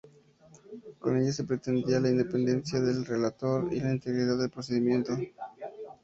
Con 0.97 1.19
ello 1.21 1.31
se 1.31 1.43
pretendía 1.43 1.99
la 1.99 2.09
independencia 2.09 2.79
del 2.79 3.05
relator 3.05 3.71
y 3.71 3.81
la 3.81 3.91
integridad 3.91 4.35
del 4.35 4.49
procedimiento. 4.49 5.15